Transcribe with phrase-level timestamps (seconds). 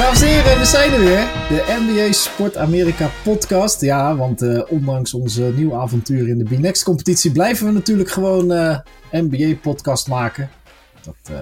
[0.00, 1.28] Dames en heren, we zijn er weer.
[1.48, 3.80] De NBA Sport Amerika podcast.
[3.80, 8.52] Ja, want uh, ondanks onze nieuwe avontuur in de B-Next competitie blijven we natuurlijk gewoon
[8.52, 8.78] uh,
[9.10, 10.50] NBA podcast maken.
[11.02, 11.36] Dat uh,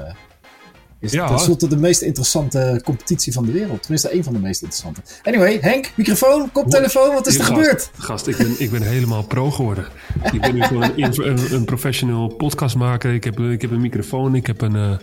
[1.01, 1.26] is ja.
[1.26, 3.81] tenslotte de meest interessante competitie van de wereld.
[3.81, 5.01] Tenminste, één van de meest interessante.
[5.22, 7.90] Anyway, Henk, microfoon, koptelefoon, wat is er gast, gebeurd?
[7.99, 9.87] Gast, ik ben, ik ben helemaal pro geworden.
[10.33, 13.15] ik ben nu gewoon een, een, een professional podcastmaker.
[13.15, 15.01] Ik heb, ik heb een microfoon, ik heb een,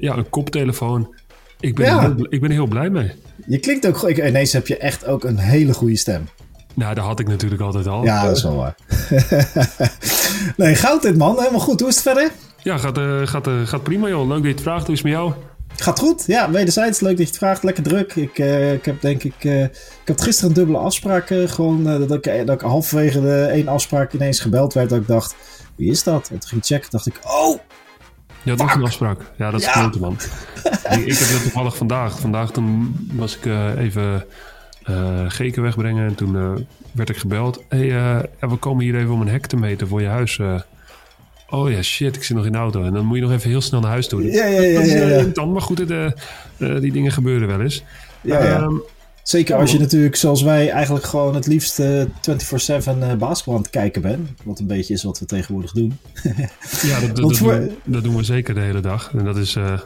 [0.00, 1.14] ja, een koptelefoon.
[1.60, 2.00] Ik ben, ja.
[2.00, 3.12] heel, ik ben heel blij mee.
[3.46, 4.10] Je klinkt ook goed.
[4.10, 6.28] Ineens heb je echt ook een hele goede stem.
[6.74, 8.04] Nou, dat had ik natuurlijk altijd al.
[8.04, 8.74] Ja, dat is wel waar.
[10.56, 11.38] nee, goud dit man.
[11.38, 11.80] Helemaal goed.
[11.80, 12.30] Hoe is het verder?
[12.62, 14.26] Ja, gaat, uh, gaat, uh, gaat prima joh.
[14.26, 14.86] Leuk dat je het vraagt.
[14.86, 15.32] Hoe is het met jou?
[15.76, 16.24] Gaat goed.
[16.26, 17.00] Ja, wederzijds.
[17.00, 17.62] Leuk dat je het vraagt.
[17.62, 18.14] Lekker druk.
[18.14, 19.44] Ik, uh, ik heb denk ik...
[19.44, 19.70] ik
[20.04, 21.26] had gisteren een dubbele afspraak.
[21.46, 24.88] gewoon dat, ik, dat ik halverwege de één afspraak ineens gebeld werd.
[24.88, 25.34] Dat ik dacht,
[25.76, 26.28] wie is dat?
[26.32, 26.90] En toen ging ik checken.
[26.90, 27.58] dacht ik, oh...
[28.44, 29.20] Ja, dat is een afspraak.
[29.36, 29.72] Ja, dat is ja.
[29.72, 30.12] grote man.
[30.90, 32.20] ik, ik heb dat toevallig vandaag.
[32.20, 34.24] Vandaag toen was ik uh, even
[34.90, 36.52] uh, geken wegbrengen en toen uh,
[36.92, 37.62] werd ik gebeld.
[37.68, 40.40] Hé, hey, we komen hier even om een hek te meten voor je huis.
[41.48, 42.84] oh ja, shit, ik zit nog in de auto.
[42.84, 44.22] En dan moet je nog even heel snel naar huis toe.
[44.30, 44.80] Ja, ja, ja.
[44.80, 45.24] ja, ja.
[45.24, 46.14] Dan, maar goed, het,
[46.56, 47.84] die dingen gebeuren wel eens.
[48.20, 48.62] Ja, ja.
[48.62, 48.82] Um,
[49.24, 52.06] Zeker als je natuurlijk, zoals wij, eigenlijk gewoon het liefst uh, 24-7
[52.98, 54.30] uh, basketbal aan het kijken bent.
[54.42, 55.98] Wat een beetje is wat we tegenwoordig doen.
[56.82, 57.52] ja, dat, dat, voor...
[57.52, 59.12] doen, dat, doen, we zeker de hele dag.
[59.16, 59.78] En dat is uh,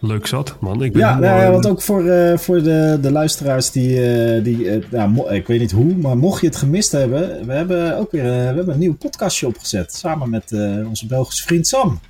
[0.00, 0.82] leuk zat, man.
[0.82, 2.02] Ik ben ja, nou, ja, want ook voor,
[2.38, 6.56] voor de, de luisteraars die, die nou, ik weet niet hoe, maar mocht je het
[6.56, 9.94] gemist hebben, we hebben ook weer we hebben een nieuw podcastje opgezet.
[9.94, 10.52] Samen met
[10.88, 12.00] onze Belgische vriend Sam.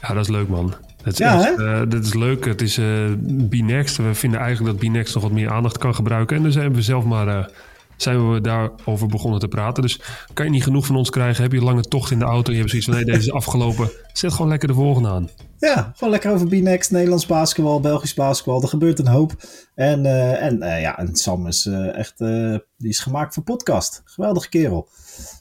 [0.00, 0.74] Ja, dat is leuk, man.
[1.04, 2.44] Het ja, is, uh, dit is leuk.
[2.44, 3.12] Het is uh,
[3.48, 3.96] B-Next.
[3.96, 6.36] We vinden eigenlijk dat B-Next nog wat meer aandacht kan gebruiken.
[6.36, 7.44] En dan zijn we zelf maar uh,
[7.96, 9.82] zijn we daarover begonnen te praten.
[9.82, 10.00] Dus
[10.32, 11.42] kan je niet genoeg van ons krijgen.
[11.42, 12.96] Heb je een lange tocht in de auto en je hebt zoiets van...
[12.96, 13.90] nee, deze is afgelopen.
[14.12, 15.28] Zet gewoon lekker de volgende aan.
[15.58, 18.62] Ja, gewoon lekker over B-Next, Nederlands basketbal, Belgisch basketbal.
[18.62, 19.32] Er gebeurt een hoop.
[19.74, 20.06] En,
[20.40, 22.18] en, ja, en Sam is echt...
[22.76, 24.02] die is gemaakt voor podcast.
[24.04, 24.88] Geweldige kerel.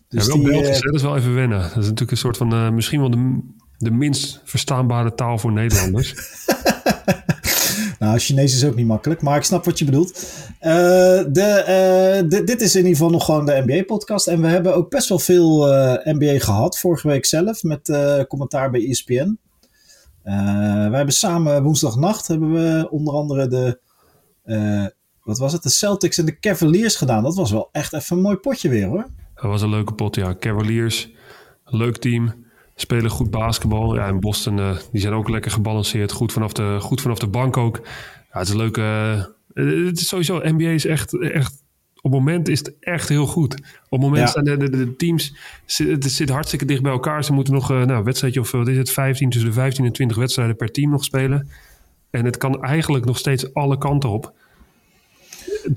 [0.07, 1.59] Dus ja, wel die, Belgisch, dat is wel even wennen.
[1.59, 2.75] Dat is natuurlijk een soort van...
[2.75, 3.41] misschien wel de
[3.83, 6.15] de minst verstaanbare taal voor Nederlanders.
[7.99, 10.09] nou, Chinees is ook niet makkelijk, maar ik snap wat je bedoelt.
[10.61, 10.69] Uh,
[11.31, 14.27] de, uh, dit is in ieder geval nog gewoon de NBA-podcast.
[14.27, 17.97] En we hebben ook best wel veel uh, eh, NBA gehad vorige week zelf met
[18.27, 19.37] commentaar bij ESPN.
[20.23, 23.79] we hebben samen woensdagnacht hebben we onder andere de,
[25.23, 27.23] wat was het, de Celtics en de Cavaliers gedaan.
[27.23, 29.05] Dat was wel echt even een mooi potje weer hoor.
[29.35, 30.35] Dat was een leuke pot, ja.
[30.35, 31.11] Cavaliers,
[31.65, 32.42] leuk team
[32.83, 33.95] spelen goed basketbal.
[33.95, 36.11] Ja, en Boston uh, die zijn ook lekker gebalanceerd.
[36.11, 37.79] Goed vanaf de, goed vanaf de bank ook.
[37.83, 38.81] Ja, het is een leuke...
[39.53, 41.61] Uh, het is sowieso, NBA is echt, echt...
[41.95, 43.53] Op het moment is het echt heel goed.
[43.89, 45.35] Op het moment zijn de, de, de, teams...
[45.65, 47.23] Het zit hartstikke dicht bij elkaar.
[47.23, 48.91] Ze moeten nog uh, nou, een wedstrijdje of wat is het?
[48.91, 51.49] 15, tussen de 15 en 20 wedstrijden per team nog spelen.
[52.09, 54.33] En het kan eigenlijk nog steeds alle kanten op.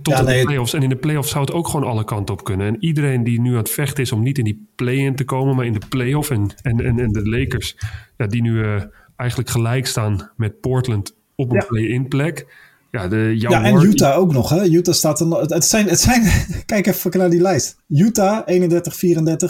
[0.02, 0.72] Tot ja, nee, de playoffs.
[0.72, 2.66] En in de playoffs zou het ook gewoon alle kanten op kunnen.
[2.66, 5.56] En iedereen die nu aan het vechten is om niet in die play-in te komen,
[5.56, 6.30] maar in de playoff.
[6.30, 7.76] En, en, en, en de Lakers,
[8.16, 8.82] ja, die nu uh,
[9.16, 11.66] eigenlijk gelijk staan met Portland op een ja.
[11.66, 12.46] play-in plek.
[12.90, 14.48] Ja, de, ja en Utah ook nog.
[14.48, 14.64] Hè?
[14.64, 16.22] Utah staat er Het zijn, het zijn,
[16.66, 17.76] kijk even naar die lijst.
[17.88, 18.42] Utah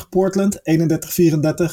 [0.04, 0.62] 31-34, Portland 31-34,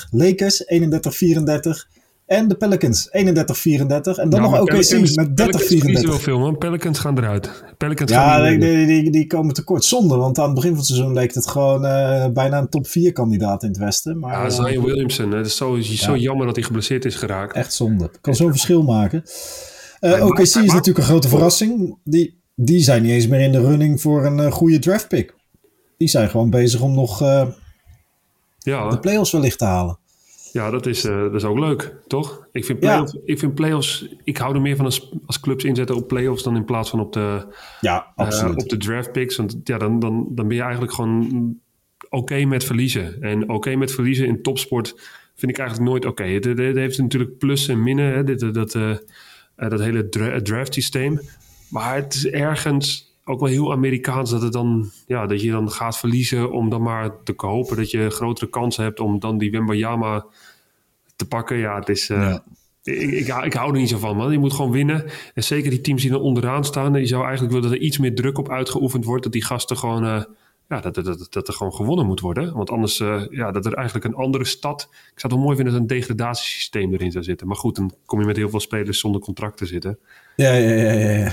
[0.10, 2.03] Lakers 31-34.
[2.26, 3.12] En de Pelicans, 31-34.
[3.12, 5.34] En dan nog OKC met 30-34.
[5.36, 6.58] Pelicans veel, man.
[6.58, 7.64] Pelicans gaan eruit.
[7.78, 9.84] Pelicans ja, gaan die, die, die, komen tekort.
[9.84, 12.88] Zonde, want aan het begin van het seizoen leek het gewoon uh, bijna een top
[12.88, 14.20] 4 kandidaat in het Westen.
[14.20, 15.32] Maar, ja, Zion uh, Williamson.
[15.32, 16.22] Het is zo, zo ja.
[16.22, 17.56] jammer dat hij geblesseerd is geraakt.
[17.56, 18.12] Echt zonde.
[18.22, 19.24] Kan zo'n verschil maken.
[20.02, 21.98] Uh, OKC is natuurlijk een grote verrassing.
[22.04, 25.36] Die, die zijn niet eens meer in de running voor een goede draft pick.
[25.98, 27.20] Die zijn gewoon bezig om nog
[28.60, 30.02] ja, de playoffs wellicht te halen.
[30.54, 32.48] Ja, dat is, uh, dat is ook leuk, toch?
[32.52, 33.14] Ik vind, play ja.
[33.26, 36.56] ik vind playoffs, ik hou er meer van als, als clubs inzetten op playoffs dan
[36.56, 37.46] in plaats van op de,
[37.82, 39.36] ja, uh, op de draft picks.
[39.36, 41.28] Want ja, dan, dan, dan ben je eigenlijk gewoon
[42.04, 43.22] oké okay met verliezen.
[43.22, 44.96] En oké okay met verliezen in topsport
[45.36, 46.22] vind ik eigenlijk nooit oké.
[46.22, 46.34] Okay.
[46.34, 48.96] Het, het, het, heeft natuurlijk plus en minnen, hè, dit, dat, uh,
[49.56, 51.20] dat hele dra draft systeem.
[51.70, 55.72] Maar het is ergens ook wel heel Amerikaans dat, het dan, ja, dat je dan
[55.72, 59.52] gaat verliezen om dan maar te hopen dat je grotere kansen hebt om dan die
[59.52, 60.26] Wembayama
[61.16, 61.58] te pakken.
[61.58, 62.10] Ja, het is...
[62.10, 62.38] Uh,
[62.86, 64.32] Ik, ik, ik, hou er niet zo van, man.
[64.32, 65.06] Je moet gewoon winnen.
[65.34, 66.94] En zeker die teams die er onderaan staan.
[66.94, 69.24] Je zou eigenlijk willen dat er iets meer druk op uitgeoefend wordt.
[69.24, 70.04] Dat die gasten gewoon...
[70.04, 70.24] Uh,
[70.70, 72.54] ja, dat, dat, dat, er gewoon gewonnen moet worden.
[72.54, 74.82] Want anders, uh, ja, dat er eigenlijk een andere stad...
[74.92, 77.48] Ik zou het wel mooi vinden dat een degradatiesysteem erin zou zitten.
[77.48, 79.98] Maar goed, dan kom je met heel veel spelers zonder contract te zitten.
[80.36, 81.10] Ja, ja, ja, ja.
[81.10, 81.32] ja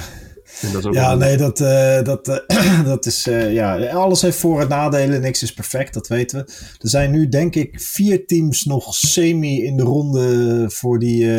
[0.90, 3.26] ja, nee, dat, uh, dat, uh, dat is.
[3.26, 5.20] Uh, ja, alles heeft voor- en nadelen.
[5.20, 6.52] Niks is perfect, dat weten we.
[6.80, 11.30] Er zijn nu, denk ik, vier teams nog semi in de ronde voor die,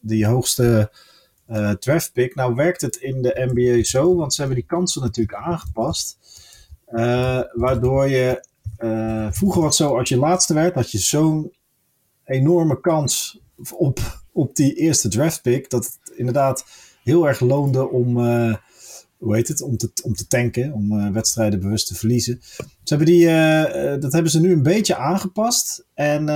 [0.00, 0.90] die hoogste
[1.50, 2.34] uh, draft pick.
[2.34, 6.18] Nou werkt het in de NBA zo, want ze hebben die kansen natuurlijk aangepast.
[6.92, 8.44] Uh, waardoor je
[9.30, 11.52] vroeger wat zo, als je laatste werd, had je zo'n
[12.24, 13.40] enorme kans
[13.72, 15.70] op, op die eerste draft pick.
[15.70, 16.64] Dat het inderdaad
[17.06, 18.16] heel erg loonde om,
[19.16, 22.38] hoe heet het, om te, om te tanken, om wedstrijden bewust te verliezen.
[22.58, 23.26] Ze hebben die,
[24.00, 25.86] dat hebben ze nu een beetje aangepast.
[25.94, 26.26] En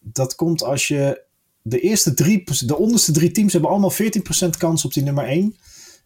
[0.00, 1.24] dat komt als je
[1.62, 3.96] de eerste drie, de onderste drie teams hebben allemaal 14%
[4.58, 5.56] kans op die nummer 1.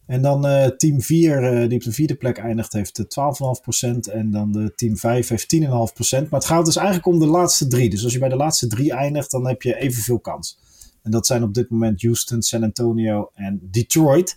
[0.06, 0.42] En dan
[0.76, 4.12] team 4, uh, die op de vierde plek eindigt, heeft 12,5%.
[4.12, 5.64] En dan de team 5 heeft 10,5%.
[6.10, 7.90] Maar het gaat dus eigenlijk om de laatste drie.
[7.90, 10.58] Dus als je bij de laatste drie eindigt, dan heb je evenveel kans.
[11.02, 14.36] En dat zijn op dit moment Houston, San Antonio en Detroit.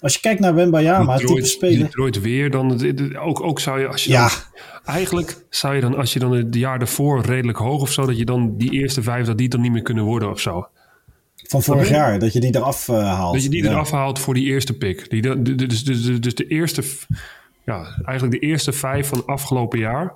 [0.00, 1.84] Als je kijkt naar Wembayama, Detroit, type speler...
[1.84, 2.80] Detroit weer, dan
[3.16, 3.86] ook, ook zou je...
[3.86, 4.28] Als je ja.
[4.28, 8.06] Dan, eigenlijk zou je dan, als je dan het jaar ervoor redelijk hoog of zo...
[8.06, 10.68] dat je dan die eerste vijf, dat die dan niet meer kunnen worden of zo.
[11.34, 13.32] Van vorig jaar, dat je die eraf uh, haalt.
[13.32, 13.70] Dat je die ja.
[13.70, 15.10] eraf haalt voor die eerste pick.
[15.10, 16.82] Die, dus, dus, dus, dus de eerste,
[17.64, 20.14] ja, eigenlijk de eerste vijf van afgelopen jaar,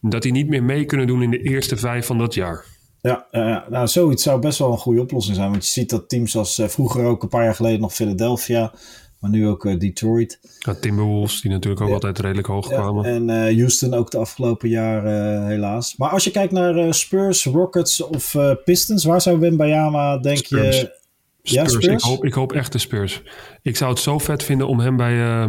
[0.00, 2.64] dat die niet meer mee kunnen doen in de eerste vijf van dat jaar.
[3.00, 5.50] Ja, uh, nou zoiets zou best wel een goede oplossing zijn.
[5.50, 8.72] Want je ziet dat teams als uh, vroeger ook een paar jaar geleden nog Philadelphia,
[9.18, 10.40] maar nu ook uh, Detroit.
[10.58, 11.94] Ja, Timberwolves, die natuurlijk ook ja.
[11.94, 13.04] altijd redelijk hoog kwamen.
[13.04, 15.96] Ja, en uh, Houston ook de afgelopen jaren helaas.
[15.96, 20.80] Maar als je kijkt naar Spurs, Rockets of Pistons, waar zou Wembayama, denk Spurs.
[20.80, 20.96] je...
[21.42, 21.84] Ja, Spurs.
[21.84, 22.02] Spurs?
[22.02, 23.22] Ik, hoop, ik hoop echt de Spurs.
[23.62, 25.48] Ik zou het zo vet vinden om hem bij,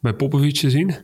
[0.00, 0.96] bij Popovic te zien.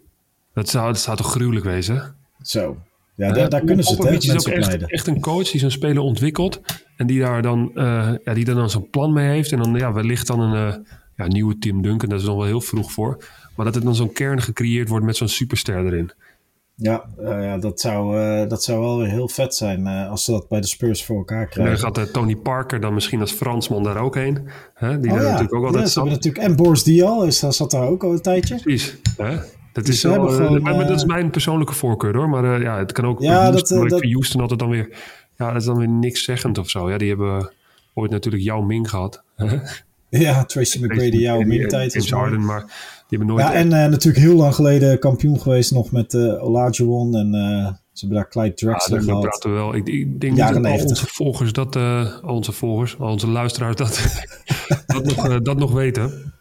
[0.55, 2.15] Dat zou, dat zou toch gruwelijk wezen?
[2.43, 2.77] Zo.
[3.17, 5.71] Ja, daar, daar kunnen ze het, hè, is ook echt, echt, een coach die zo'n
[5.71, 6.61] speler ontwikkelt.
[6.97, 9.53] En die daar dan, uh, ja, die daar dan zo'n plan mee heeft.
[9.53, 10.75] En dan ja, wellicht dan een uh,
[11.17, 12.09] ja, nieuwe Tim Duncan.
[12.09, 13.25] Dat is nog wel heel vroeg voor.
[13.57, 16.11] Maar dat er dan zo'n kern gecreëerd wordt met zo'n superster erin.
[16.77, 20.25] Ja, uh, ja dat, zou, uh, dat zou wel weer heel vet zijn uh, als
[20.25, 21.75] ze dat bij de Spurs voor elkaar krijgen.
[21.75, 24.49] En dan gaat Tony Parker dan misschien als Fransman daar ook heen.
[24.75, 25.01] Hè?
[25.01, 25.31] Die oh, daar ja.
[25.31, 26.05] natuurlijk ook altijd ja, zat.
[26.05, 28.61] natuurlijk En Boris Dial is, zat daar ook al een tijdje.
[28.61, 28.97] Precies.
[29.17, 29.37] Hè?
[29.75, 32.29] Dat, is wel, gewoon, maar, dat is mijn persoonlijke voorkeur hoor.
[32.29, 34.89] Maar ja, het kan ook ja, Houston, dat, dat, dat, Houston altijd dan weer...
[35.37, 36.91] Ja, dat is dan weer niks zeggend of zo.
[36.91, 37.53] Ja, die hebben
[37.95, 39.23] ooit natuurlijk Yao Ming gehad.
[40.09, 41.93] Ja, Tracy McGrady, jouw middentijd.
[41.93, 42.61] James Harden, maar
[43.09, 43.41] die hebben nooit...
[43.41, 47.15] Ja, en uh, natuurlijk heel lang geleden kampioen geweest nog met uh, Olajuwon.
[47.15, 49.21] En uh, ze hebben daar Clyde Drexler ja, gehad.
[49.21, 49.75] praten we wel.
[49.75, 54.23] Ik, ik denk dat al onze volgers, dat, uh, onze volgers, onze luisteraars dat,
[54.87, 56.34] dat, nog, dat nog weten.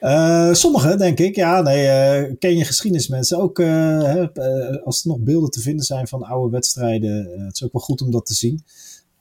[0.00, 1.36] Uh, sommigen, denk ik.
[1.36, 3.38] Ja, nee, uh, ken je geschiedenismensen.
[3.38, 4.32] Ook hè,
[4.84, 7.30] als er nog beelden te vinden zijn van oude wedstrijden.
[7.44, 8.64] het is ook wel goed om dat te zien.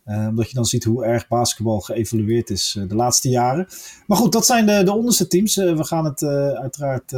[0.06, 3.68] Omdat je dan ziet hoe erg basketbal geëvolueerd is de laatste jaren.
[4.08, 5.56] Maar goed, dat zijn de, de onderste teams.
[5.56, 7.14] We gaan het uiteraard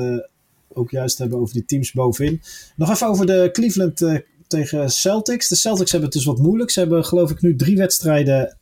[0.73, 2.41] ook juist hebben over die teams bovenin.
[2.75, 5.47] Nog even over de Cleveland tegen Celtics.
[5.47, 6.71] De Celtics hebben het dus wat moeilijk.
[6.71, 8.57] Ze hebben geloof ik nu drie wedstrijden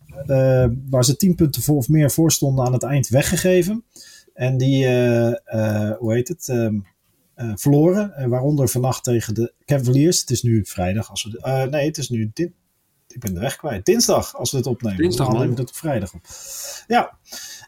[0.89, 3.83] waar ze tien punten voor of meer voor stonden aan het eind weggegeven.
[4.37, 4.85] En die,
[5.99, 6.85] hoe heet het, um,
[7.35, 8.15] verloren.
[8.15, 10.19] En waaronder vannacht tegen de Cavaliers.
[10.19, 11.09] Het is nu vrijdag.
[11.09, 12.51] Als we, nee, het is nu dit,
[13.07, 13.85] ik ben de weg kwijt.
[13.85, 14.97] Dinsdag, als we dit opnemen.
[14.97, 16.21] Dinsdag, we nemen het op vrijdag op.
[16.87, 17.17] Ja.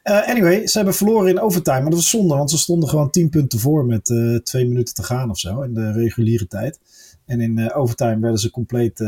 [0.04, 1.80] Uh, anyway, ze hebben verloren in overtime.
[1.80, 4.06] Maar dat was zonde, want ze stonden gewoon 10 punten voor met
[4.44, 6.80] twee minuten te gaan of zo in de reguliere tijd.
[7.25, 9.04] En in overtime werden ze compleet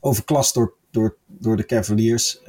[0.00, 2.40] overklast door, door, door de Cavaliers.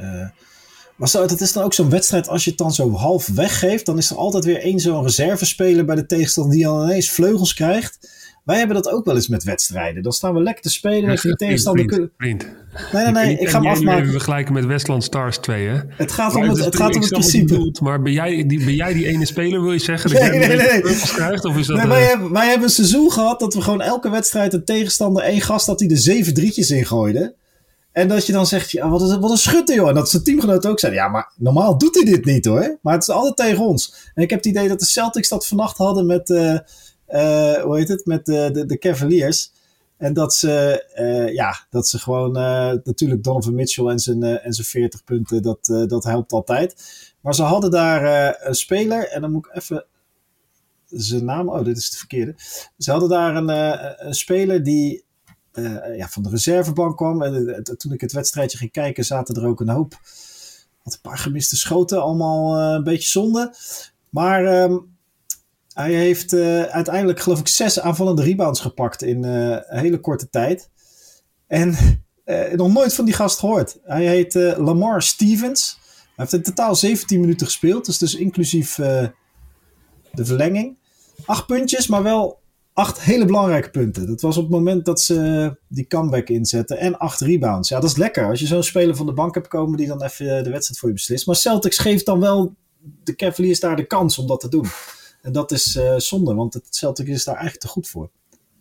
[1.00, 3.86] Maar zo, dat is dan ook zo'n wedstrijd, als je het dan zo half weggeeft,
[3.86, 7.54] dan is er altijd weer één zo'n reservespeler bij de tegenstander die dan ineens vleugels
[7.54, 8.18] krijgt.
[8.44, 10.04] Wij hebben dat ook wel eens met wedstrijden.
[10.04, 11.12] Dan staan we lekker te spelen.
[11.12, 12.48] Ja, de tegenstander vriend, vriend.
[12.92, 13.34] Nee, nee, nee.
[13.34, 14.06] Ik, ik ga hem afmaken.
[14.06, 15.80] We vergelijken met Westland Stars 2, hè?
[15.90, 17.46] Het gaat om het, het, het, gaat om het principe.
[17.46, 20.12] Bedoelt, maar ben jij, die, ben jij die ene speler, wil je zeggen?
[20.12, 20.58] Nee, nee, nee.
[20.58, 20.82] nee.
[21.16, 22.08] Krijgt, of is dat, nee wij, uh...
[22.08, 25.68] hebben, wij hebben een seizoen gehad dat we gewoon elke wedstrijd een tegenstander één gast
[25.68, 27.36] had die er zeven drietjes in gooide.
[27.92, 29.88] En dat je dan zegt, ja, wat, is, wat een schutter joh.
[29.88, 32.78] En dat zijn teamgenoten ook zeiden, ja, maar normaal doet hij dit niet hoor.
[32.82, 34.12] Maar het is altijd tegen ons.
[34.14, 36.30] En ik heb het idee dat de Celtics dat vannacht hadden met...
[36.30, 36.58] Uh,
[37.10, 39.52] uh, hoe heet het, met de, de, de Cavaliers.
[39.98, 40.84] En dat ze,
[41.34, 42.32] ja, dat ze gewoon,
[42.84, 46.76] natuurlijk Donovan Mitchell en zijn, en zijn 40 punten, dat, dat helpt altijd.
[47.22, 49.86] Maar ze hadden daar een speler, en dan moet ik even
[50.86, 52.36] zijn naam, oh, dit is de verkeerde.
[52.78, 53.50] Ze hadden daar een,
[54.08, 55.04] een speler die
[55.96, 57.22] ja, van de reservebank kwam.
[57.22, 60.00] En toen ik het wedstrijdje ging kijken, zaten er ook een hoop,
[60.84, 63.56] wat een paar gemiste schoten, allemaal een beetje zonde.
[64.10, 64.98] Maar um,
[65.74, 70.70] hij heeft uiteindelijk, geloof ik, zes aanvallende rebounds gepakt in een hele korte tijd.
[71.48, 71.76] En
[72.56, 73.80] nog nooit van die gast gehoord.
[73.84, 75.80] Hij heet Lamar Stevens.
[76.04, 77.86] Hij heeft in totaal 17 minuten gespeeld.
[77.86, 78.76] Dus, dus inclusief
[80.12, 80.78] de verlenging.
[81.26, 82.39] Acht puntjes, maar wel
[82.80, 84.08] acht hele belangrijke punten.
[84.08, 86.78] Dat was op het moment dat ze die comeback inzetten.
[86.78, 87.70] En acht rebounds.
[87.70, 88.28] Ja, dat is lekker.
[88.30, 90.90] Als je zo'n speler van de bank hebt komen die dan even de wedstrijd voor
[90.90, 91.26] je beslist.
[91.26, 92.56] Maar Celtics geeft dan wel
[93.04, 94.66] de Cavaliers daar de kans om dat te doen.
[95.22, 98.10] En dat is uh, zonde, want het Celtics is daar eigenlijk te goed voor.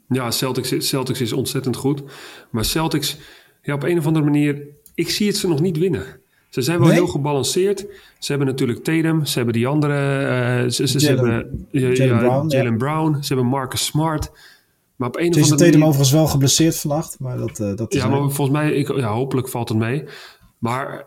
[0.08, 2.02] Ja, Celtics, Celtics is ontzettend goed.
[2.50, 3.16] Maar Celtics,
[3.62, 6.20] ja, op een of andere manier, ik zie het ze nog niet winnen.
[6.48, 7.86] Ze zijn wel heel gebalanceerd.
[8.18, 9.24] Ze hebben natuurlijk Tatum.
[9.24, 10.20] Ze hebben die andere.
[10.64, 13.22] Uh, ze, ze, Jalen, hebben uh, Jalen ja, Brown, Jalen Brown.
[13.22, 14.30] Ze hebben Marcus Smart.
[14.96, 17.16] Maar op een Jason of andere Tatum overigens wel geblesseerd vannacht.
[17.18, 20.04] Maar dat, uh, dat is ja, maar volgens mij, ik, ja, hopelijk valt het mee.
[20.58, 21.06] Maar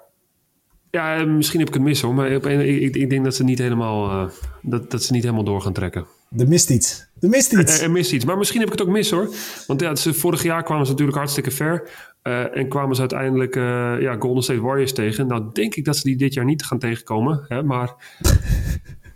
[0.91, 2.13] ja, misschien heb ik het mis hoor.
[2.13, 4.29] Maar op een, ik, ik, denk dat ze niet helemaal,
[4.61, 6.05] dat, dat ze niet helemaal door gaan trekken.
[6.37, 7.07] Er mist iets.
[7.19, 7.77] Er mist iets.
[7.77, 8.25] Er, er, mist iets.
[8.25, 9.29] Maar misschien heb ik het ook mis hoor.
[9.67, 11.89] Want ja, ze, vorig jaar kwamen ze natuurlijk hartstikke ver.
[12.23, 15.27] Uh, en kwamen ze uiteindelijk uh, ja, Golden State Warriors tegen.
[15.27, 17.45] Nou, denk ik dat ze die dit jaar niet gaan tegenkomen.
[17.47, 17.95] Hè, maar...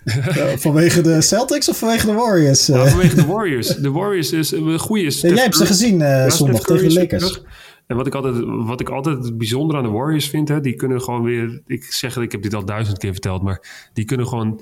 [0.05, 2.65] uh, vanwege de Celtics of vanwege de Warriors?
[2.65, 3.67] Vanwege de Warriors.
[3.67, 5.03] De Warriors is een goede.
[5.03, 7.41] Ja, jij hebt ze gezien ja, zondag tegen de Lakers.
[7.87, 11.01] En wat ik, altijd, wat ik altijd bijzonder aan de Warriors vind, hè, die kunnen
[11.01, 11.61] gewoon weer.
[11.67, 14.61] Ik zeg, ik heb dit al duizend keer verteld, maar die kunnen gewoon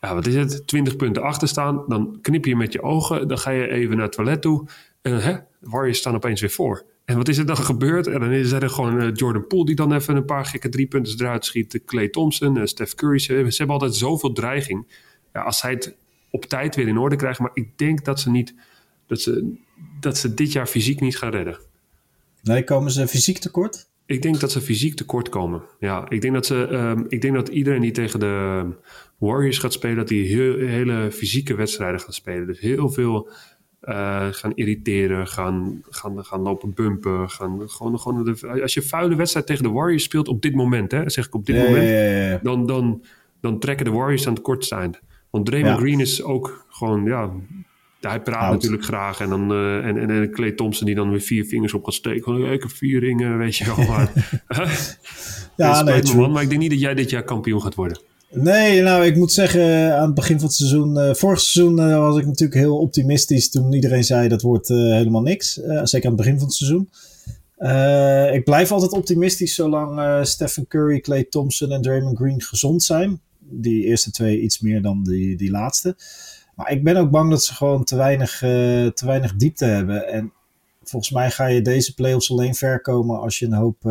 [0.00, 1.84] ja, wat is het, 20 punten achter staan.
[1.88, 4.68] Dan knip je met je ogen, dan ga je even naar het toilet toe.
[5.02, 6.84] En hè, Warriors staan opeens weer voor.
[7.04, 8.06] En wat is er dan gebeurd?
[8.06, 10.86] En dan is er gewoon uh, Jordan Poole die dan even een paar gekke drie
[10.86, 11.80] punten eruit schiet.
[11.86, 13.18] Clay Thompson, uh, Steph Curry.
[13.18, 14.86] Ze, ze, hebben altijd zoveel dreiging.
[15.32, 15.96] Ja, als zij het
[16.30, 17.42] op tijd weer in orde krijgen.
[17.42, 18.54] Maar ik denk dat ze, niet,
[19.06, 19.54] dat ze,
[20.00, 21.58] dat ze dit jaar fysiek niet gaan redden.
[22.42, 23.88] Nee, komen ze fysiek tekort?
[24.06, 25.62] Ik denk dat ze fysiek tekort komen.
[25.78, 28.64] Ja, ik denk dat, ze, um, ik denk dat iedereen die tegen de
[29.18, 32.46] Warriors gaat spelen, dat die heel, hele fysieke wedstrijden gaat spelen.
[32.46, 33.28] Dus heel veel
[33.88, 37.30] uh, gaan irriteren, gaan, gaan, gaan lopen bumpen.
[37.30, 40.90] Gaan, gewoon, gewoon de, als je vuile wedstrijd tegen de Warriors speelt op dit moment,
[40.90, 43.04] hè, zeg ik op dit ja, moment, ja, ja, Dan, dan,
[43.40, 45.00] dan trekken de Warriors aan het kortste eind.
[45.30, 47.30] Want Draymond Green is ook gewoon, ja,
[48.00, 48.52] hij praat Oud.
[48.52, 49.20] natuurlijk graag.
[49.20, 51.94] En dan uh, en, en, en Clay Thompson die dan weer vier vingers op gaat
[51.94, 52.52] steken.
[52.52, 53.86] Ik heb vier ringen, weet je wel.
[53.86, 54.12] Maar,
[55.56, 57.98] ja, nee, me, man, maar ik denk niet dat jij dit jaar kampioen gaat worden.
[58.36, 61.98] Nee, nou, ik moet zeggen, aan het begin van het seizoen, uh, vorig seizoen uh,
[61.98, 65.54] was ik natuurlijk heel optimistisch toen iedereen zei dat wordt helemaal niks.
[65.82, 66.88] zeker aan het begin van het seizoen.
[68.34, 73.20] ik blijf altijd optimistisch zolang Stephen Curry, Clay Thompson en Draymond Green gezond zijn.
[73.38, 75.96] Die eerste twee iets meer dan die, die laatste.
[76.54, 80.08] Maar ik ben ook bang dat ze gewoon te weinig, te weinig diepte hebben.
[80.08, 80.32] En
[80.82, 83.82] volgens mij ga je deze playoffs alleen ver komen als je een hoop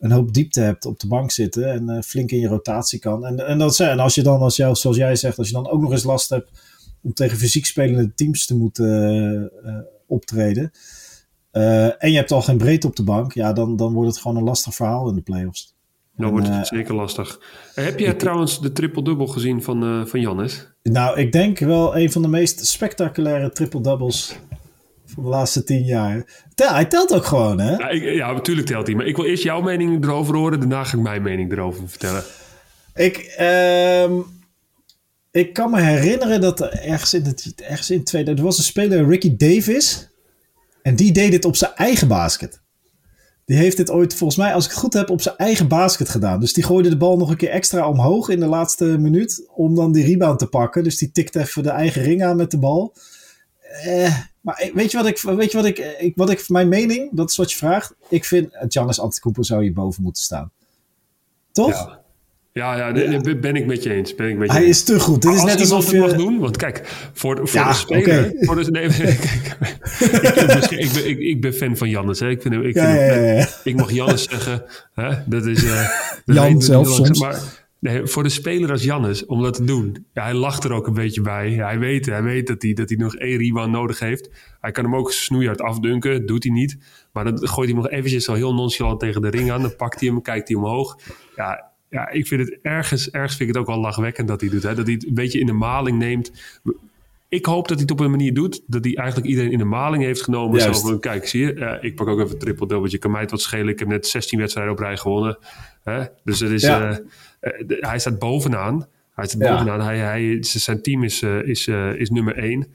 [0.00, 3.26] een hoop diepte hebt op de bank zitten en uh, flink in je rotatie kan.
[3.26, 5.70] En, en, dat, en als je dan, als jou, zoals jij zegt, als je dan
[5.70, 6.50] ook nog eens last hebt
[7.02, 10.70] om tegen fysiek spelende teams te moeten uh, uh, optreden.
[11.98, 14.36] en je hebt al geen breedte op de bank, ja, dan, dan wordt het gewoon
[14.36, 15.74] een lastig verhaal in de playoffs.
[16.16, 17.40] Dan wordt het zeker lastig.
[17.74, 20.68] Heb jij ik, trouwens de triple-double gezien van, van Jannes?
[20.82, 24.38] Nou, ik denk wel een van de meest spectaculaire triple-doubles
[25.14, 26.44] van de laatste tien jaar.
[26.54, 27.76] Tel, hij telt ook gewoon, hè?
[27.76, 28.96] Ja, ik, ja, natuurlijk telt hij.
[28.96, 30.60] Maar ik wil eerst jouw mening erover horen.
[30.60, 32.22] Daarna ga ik mijn mening erover vertellen.
[32.94, 34.24] Ik, um,
[35.30, 38.34] ik kan me herinneren dat er ergens in, het, ergens in tweede...
[38.34, 40.08] Er was een speler, Ricky Davis.
[40.82, 42.60] En die deed dit op zijn eigen basket.
[43.44, 46.08] Die heeft dit ooit, volgens mij, als ik het goed heb, op zijn eigen basket
[46.08, 46.40] gedaan.
[46.40, 49.48] Dus die gooide de bal nog een keer extra omhoog in de laatste minuut.
[49.54, 50.84] Om dan die rebound te pakken.
[50.84, 52.94] Dus die tikt even de eigen ring aan met de bal.
[53.84, 57.08] Eh, maar weet je wat ik, weet je wat ik, ik, wat ik, mijn mening,
[57.12, 57.94] dat is wat je vraagt.
[58.08, 60.50] Ik vind Giannis Antetokounmpo zou hier boven moeten staan.
[61.52, 61.70] Toch?
[61.70, 61.98] Ja.
[62.52, 64.14] Ja, ja, ja, ben ik met je eens.
[64.14, 64.76] Ben ik met je Hij eens.
[64.78, 65.22] is te goed.
[65.22, 65.98] Dit is Als net alsof het je...
[65.98, 66.82] mag doen, want kijk,
[67.12, 68.32] voor, voor Ja, de speler...
[68.40, 69.14] Voor de, nee, kijk,
[70.00, 72.20] ik, ben ik, ben, ik, ik ben fan van Jannes.
[72.20, 72.28] Hè.
[72.30, 74.62] Ik, vind, ik, vind ja, ik mag Jannes zeggen.
[74.94, 75.14] Hè.
[75.26, 75.64] Dat is...
[75.64, 75.88] eh,
[76.24, 77.20] dat Jan zelf soms.
[77.20, 77.40] Maar
[77.80, 80.06] nee, voor de speler als Jannes, om dat te doen...
[80.12, 81.50] Ja, hij lacht er ook een beetje bij.
[81.52, 84.30] Hij weet, hij weet dat, hij, dat hij nog één rebound nodig heeft.
[84.60, 86.26] Hij kan hem ook snoeihard afdunken.
[86.26, 86.78] Doet hij niet.
[87.12, 89.62] Maar dan gooit hij hem nog eventjes zo heel nonchalant tegen de ring aan.
[89.62, 90.98] Dan pakt hij hem, kijkt hij omhoog.
[91.36, 94.50] Ja, ja, ik vind het ergens, ergens vind ik het ook wel lachwekkend dat hij
[94.50, 94.62] doet.
[94.62, 94.74] Hè?
[94.74, 96.32] Dat hij het een beetje in de maling neemt.
[97.28, 99.64] Ik hoop dat hij het op een manier doet dat hij eigenlijk iedereen in de
[99.64, 100.60] maling heeft genomen.
[100.60, 100.80] Zo Juist.
[100.82, 102.90] van, kijk, zie je, eh, ik pak ook even een triple double.
[102.90, 103.68] Je kan mij het wat schelen.
[103.68, 105.38] Ik heb net 16 wedstrijden op rij gewonnen.
[105.82, 106.04] Hè?
[106.24, 106.90] Dus het is, Ja.
[106.90, 106.96] eh,
[107.40, 108.86] de- hij staat bovenaan.
[109.14, 109.52] Hij staat Ja.
[109.52, 109.80] bovenaan.
[109.80, 112.66] Hij, hij, zijn team is, eh, is, eh, is nummer 1.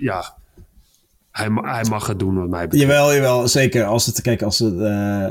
[0.00, 0.38] ja,
[1.30, 2.82] hij, hij mag het doen wat mij betreft.
[2.90, 3.84] Jawel, jawel, zeker.
[3.84, 5.26] Als het, kijk, als het, eh,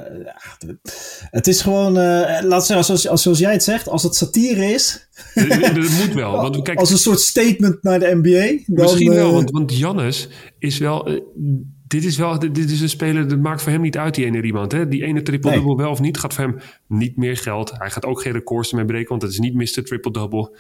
[1.30, 4.66] het is gewoon, eh laat zeggen, zoals, als, zoals jij het zegt, als het satire
[4.66, 6.32] is, dat moet wel.
[6.32, 9.78] Want kijk, als een soort statement naar de NBA, dan, Misschien wel, eh, want, want
[9.78, 11.22] Jannes is wel.
[11.90, 12.40] Eh, dit is wel.
[12.40, 13.28] Dit, dit is een speler.
[13.28, 14.66] Dat maakt voor hem niet uit, die ene.
[14.68, 14.88] Hè?
[14.88, 17.72] Die ene triple-double wel of niet, gaat voor hem niet meer geld.
[17.78, 19.84] Hij gaat ook geen records mee breken, want het is niet Mr.
[19.84, 20.58] Triple-double.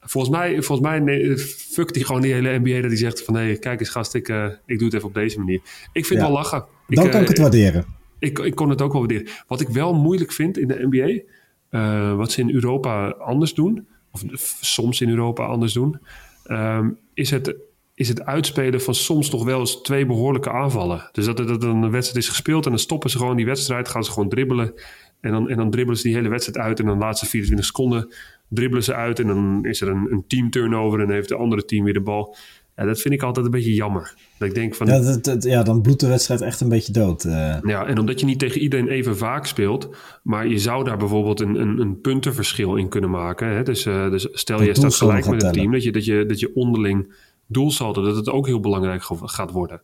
[0.00, 3.36] Volgens mij, volgens mij nee, fuckt hij gewoon die hele NBA dat hij zegt van...
[3.36, 5.60] hé, kijk eens gast, ik, uh, ik doe het even op deze manier.
[5.92, 6.14] Ik vind Ja.
[6.14, 6.64] het wel lachen.
[6.86, 7.86] Dan kan ik het waarderen.
[8.18, 9.32] Ik, ik kon het ook wel waarderen.
[9.46, 11.22] Wat ik wel moeilijk vind in de NBA,
[11.68, 15.98] eh, wat ze in Europa anders doen, of soms in Europa anders doen,
[16.44, 17.54] ehm, is, het,
[17.94, 21.08] is het uitspelen van soms nog wel eens twee behoorlijke aanvallen.
[21.12, 24.04] Dus dat, dat een wedstrijd is gespeeld en dan stoppen ze gewoon die wedstrijd, gaan
[24.04, 24.72] ze gewoon dribbelen.
[25.20, 27.66] En dan, en dan dribbelen ze die hele wedstrijd uit en dan de laatste 24
[27.66, 28.08] seconden
[28.48, 31.64] dribbelen ze uit en dan is er een, een team turnover en heeft de andere
[31.64, 32.36] team weer de bal.
[32.76, 34.14] Ja, dat vind ik altijd een beetje jammer.
[34.38, 36.92] Dat ik denk van, Ja, dat, dat- ja, dan bloedt de wedstrijd echt een beetje
[36.92, 37.24] dood.
[37.24, 37.56] eh.
[37.62, 39.88] ja, en omdat je niet tegen iedereen even vaak speelt,
[40.22, 43.48] maar je zou daar bijvoorbeeld een, een, een puntenverschil in kunnen maken.
[43.48, 43.62] Hè?
[43.62, 46.26] Dus, eh, dus stel Dat je staat gelijk met een team, dat je, dat, je,
[46.26, 47.12] dat je onderling
[47.52, 49.80] doelsaldo, dat het ook heel belangrijk gaat worden.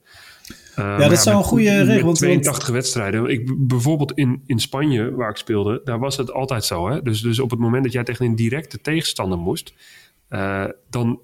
[0.74, 3.26] Eh, maar dat zou een goede regel, want- 82 wedstrijden.
[3.26, 6.88] Ik, bijvoorbeeld in, in Spanje, waar ik speelde, daar was het altijd zo.
[6.88, 7.02] Hè?
[7.02, 9.74] Dus, dus op het moment dat jij tegen een directe tegenstander moest,
[10.28, 11.20] eh, dan,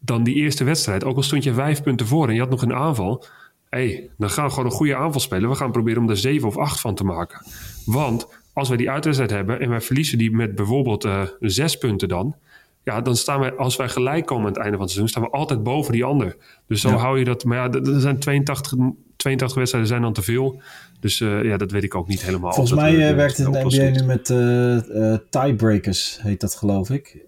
[0.00, 2.62] dan die eerste wedstrijd, ook al stond je vijf punten voor en je had nog
[2.62, 3.24] een aanval.
[3.68, 5.48] hey, dan gaan we gewoon een goede aanval spelen.
[5.48, 7.46] We gaan proberen om er zeven of acht van te maken.
[7.84, 12.08] Want als wij die uitwedstrijd hebben en wij verliezen die met bijvoorbeeld eh, zes punten
[12.08, 12.36] dan.
[12.84, 15.22] Ja, dan staan wij, als wij gelijk komen aan het einde van het seizoen, staan
[15.22, 16.36] we altijd boven die ander.
[16.66, 16.96] Dus zo Ja.
[16.96, 17.44] hou je dat.
[17.44, 18.72] Maar ja, er zijn 82,
[19.16, 20.60] 82 wedstrijden zijn dan te veel.
[21.00, 22.52] Dus eh, ja, dat weet ik ook niet helemaal.
[22.52, 26.90] Volgens mij eh, werkt het in de NBA nu met eh, tiebreakers, heet dat geloof
[26.90, 27.24] ik.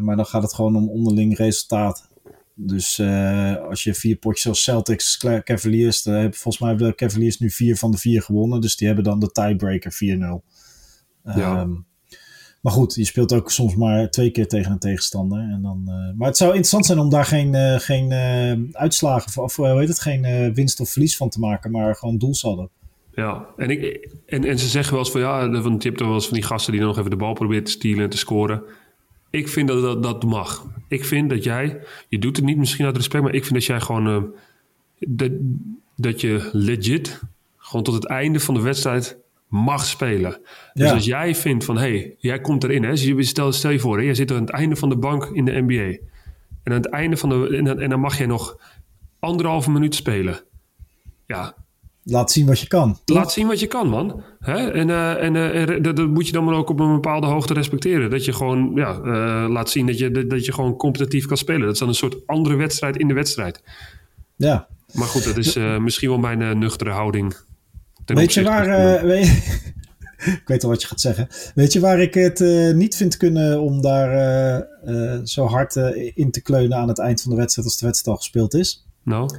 [0.00, 2.08] Maar dan gaat het gewoon om onderling resultaat.
[2.54, 3.00] Dus
[3.68, 7.50] als je vier potjes zoals Celtics, Cavaliers, dan hebben, volgens mij hebben de Cavaliers nu
[7.50, 8.60] vier van de vier gewonnen.
[8.60, 10.44] Dus die hebben dan de tiebreaker 4-0.
[11.22, 11.66] Ja.
[12.64, 15.38] Maar goed, je speelt ook soms maar twee keer tegen een tegenstander.
[15.38, 19.32] En dan, eh, maar het zou interessant zijn om daar geen, eh, geen eh, uitslagen
[19.32, 22.68] van, of hoe heet het, geen winst of verlies van te maken, maar gewoon doelsaldo.
[23.14, 26.06] Ja, en, ik, en, en ze zeggen wel eens van ja, want je hebt er
[26.06, 28.10] wel eens van die gasten die dan nog even de bal proberen te stelen en
[28.10, 28.62] te scoren.
[29.30, 30.66] Ik vind dat, dat dat mag.
[30.88, 33.64] Ik vind dat jij, je doet het niet misschien uit respect, maar ik vind dat
[33.64, 34.32] jij gewoon,
[34.98, 35.30] dat,
[35.96, 37.20] dat je legit
[37.56, 39.18] gewoon tot het einde van de wedstrijd
[39.54, 40.40] mag spelen.
[40.72, 40.94] Dus Ja.
[40.94, 44.04] als jij vindt van, hé, hey, jij komt erin, hè, stel, stel je voor, hè,
[44.04, 45.98] jij zit aan het einde van de bank in de NBA.
[46.62, 48.58] En aan het einde van de, en dan, en dan mag jij nog
[49.18, 50.40] anderhalve minuut spelen.
[51.26, 51.54] Ja,
[52.02, 52.98] Laat zien wat je kan.
[53.04, 53.16] toch?
[53.16, 54.22] Laat zien wat je kan, man.
[54.40, 54.70] Hè?
[54.70, 57.26] En, eh, en eh, en dat, dat moet je dan maar ook op een bepaalde
[57.26, 58.10] hoogte respecteren.
[58.10, 61.36] Dat je gewoon ja, eh, laat zien dat je, dat, dat je gewoon competitief kan
[61.36, 61.60] spelen.
[61.60, 63.62] Dat is dan een soort andere wedstrijd in de wedstrijd.
[64.36, 64.66] Ja.
[64.92, 67.36] Maar goed, dat is misschien wel mijn nuchtere houding.
[68.04, 68.68] Weet je waar.
[68.68, 69.26] eh, weet,
[70.40, 71.28] ik weet al wat je gaat zeggen.
[71.54, 74.12] Weet je waar ik het eh, niet vind kunnen om daar
[74.82, 75.76] eh, zo hard
[76.14, 78.86] in te kleunen aan het eind van de wedstrijd als de wedstrijd al gespeeld is?
[79.02, 79.30] nou,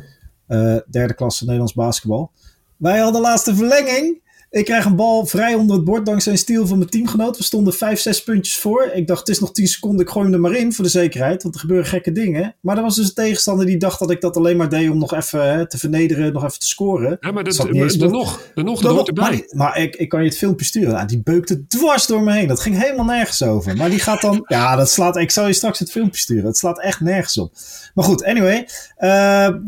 [0.89, 2.31] derde klasse Nederlands basketbal.
[2.77, 4.21] Wij hadden de laatste verlenging.
[4.49, 7.37] Ik krijg een bal vrij onder het bord dankzij een steal van mijn teamgenoot.
[7.37, 8.91] We stonden 5, 6 puntjes voor.
[8.93, 10.05] Ik dacht, het is nog 10 seconden.
[10.05, 11.43] Ik gooi hem er maar in voor de zekerheid.
[11.43, 12.55] Want er gebeuren gekke dingen.
[12.61, 14.97] Maar er was dus een tegenstander die dacht dat ik dat alleen maar deed om
[14.97, 16.33] nog even hè, te vernederen.
[16.33, 17.17] Nog even te scoren.
[17.19, 19.47] ja, maar dat, dan door- nog, dan nog, dat hoort nog- erbij.
[19.51, 20.93] maar maar ik, ik kan je het filmpje sturen.
[20.93, 22.47] Nou, die beukte dwars door me heen.
[22.47, 23.75] Dat ging helemaal nergens over.
[23.77, 24.43] Maar die gaat dan...
[24.47, 25.17] Ja, dat slaat...
[25.17, 26.45] Ik zal je straks het filmpje sturen.
[26.45, 27.53] Het slaat echt nergens op.
[27.93, 28.67] Maar goed, anyway.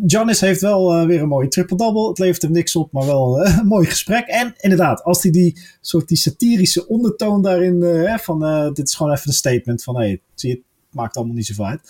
[0.07, 2.07] Giannis heeft wel eh, weer een mooie triple-double.
[2.07, 4.27] Het levert hem niks op, maar wel eh, een mooi gesprek.
[4.27, 7.83] En inderdaad, als hij die soort die satirische ondertoon daarin...
[7.83, 9.95] eh, hè, van eh, dit is gewoon even een statement van...
[9.95, 11.81] Hey, zie je, het maakt allemaal niet zoveel uit.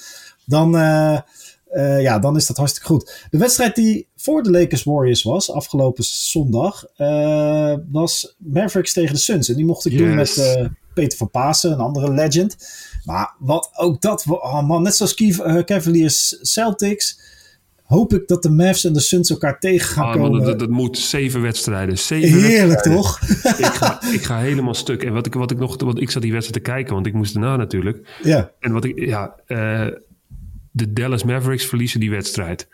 [0.45, 0.75] Dan...
[0.75, 3.27] eh, ja, dan is dat hartstikke goed.
[3.29, 6.85] De wedstrijd die voor de Lakers Warriors was, afgelopen zondag,
[7.91, 9.49] was Mavericks tegen de Suns.
[9.49, 10.59] En die mocht ik doen met
[10.93, 12.57] Peter van Pasen, een andere legend.
[13.03, 15.13] Maar wat ook dat, oh man, net zoals
[15.65, 17.19] Cavaliers Celtics,
[17.87, 20.43] hoop ik dat de Mavs en de Suns elkaar tegen gaan Ah, komen.
[20.43, 21.97] dat, dat moet zeven wedstrijden.
[21.97, 23.03] Zeven Heerlijk wedstrijden.
[23.03, 23.21] toch?
[23.65, 25.03] ik, ga, ik ga helemaal stuk.
[25.03, 27.13] En wat ik, wat ik nog, want ik zat die wedstrijd te kijken, want ik
[27.13, 28.17] moest daarna natuurlijk.
[28.23, 29.85] ja, En wat ik, ja, eh,
[30.71, 32.67] de Dallas Mavericks verliezen die wedstrijd.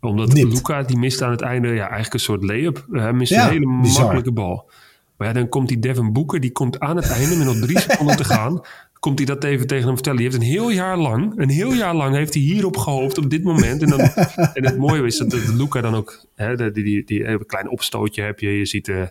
[0.00, 0.32] Omdat.
[0.32, 2.86] Luca, die mist aan het einde ja, eigenlijk een soort lay-up.
[2.92, 4.00] Eh, Hij mist Ja, een hele bizar.
[4.00, 4.70] makkelijke bal.
[5.16, 7.78] Maar ja, dan komt die Devin Booker, die komt aan het einde met nog drie
[7.90, 8.60] seconden te gaan.
[9.00, 10.18] Komt hij dat even tegen hem vertellen.
[10.18, 13.30] Die heeft een heel jaar lang, een heel jaar lang heeft hij hierop gehoopt op
[13.30, 13.82] dit moment.
[13.82, 14.00] En, dan,
[14.54, 17.46] en het mooie is dat, dat Luca dan ook, hè, die, die, die, die, een
[17.46, 18.58] klein opstootje heb je.
[18.58, 19.02] Je ziet, eh,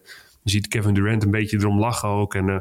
[0.43, 2.36] je ziet Kevin Durant een beetje erom lachen ook.
[2.36, 2.56] En eh,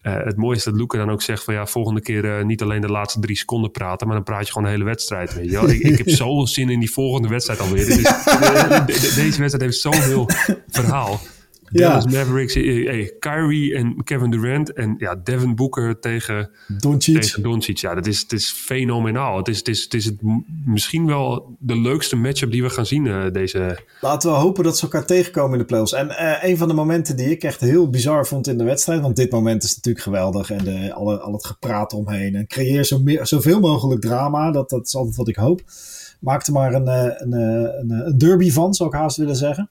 [0.00, 2.62] eh, het mooie is dat Luca dan ook zegt van ja, volgende keer eh, niet
[2.62, 5.34] alleen de laatste drie seconden praten, maar dan praat je gewoon de hele wedstrijd.
[5.34, 5.68] Weet je wel?
[5.68, 7.86] ik, ik heb zo zin in die volgende wedstrijd alweer.
[7.86, 10.28] De- deze wedstrijd heeft zoveel
[10.68, 11.20] verhaal.
[11.70, 17.20] Dallas Mavericks, hey, Kyrie en Kevin Durant en ja, Devin Booker tegen Doncic.
[17.20, 17.78] Tegen Doncic.
[17.78, 19.36] Ja, dat is, het is fenomenaal.
[19.36, 20.16] Het is, het is, het is het,
[20.64, 23.78] misschien wel de leukste matchup die we gaan zien uh, deze...
[24.00, 25.92] Laten we hopen dat ze elkaar tegenkomen in de playoffs.
[25.92, 29.00] En uh, een van de momenten die ik echt heel bizar vond in de wedstrijd,
[29.00, 32.84] want dit moment is natuurlijk geweldig en de, alle, al het gepraat omheen en creëer
[32.84, 35.62] zo meer, zoveel mogelijk drama, dat, dat is altijd wat ik hoop.
[36.20, 39.70] Maak er maar een, een, een, een derby van, zou ik haast willen zeggen.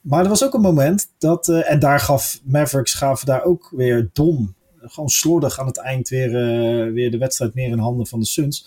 [0.00, 3.72] Maar er was ook een moment dat, uh, en daar gaf Mavericks gaven daar ook
[3.76, 8.06] weer dom, gewoon slordig aan het eind weer, uh, weer de wedstrijd meer in handen
[8.06, 8.66] van de Suns.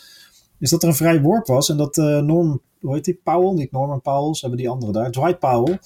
[0.60, 3.54] Is dat er een vrij worp was en dat uh, Norm, hoe heet die, Powell,
[3.54, 5.80] niet Norman Powell, ze hebben die andere daar, Dwight Powell,